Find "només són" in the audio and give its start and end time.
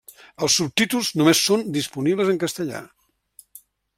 1.21-1.67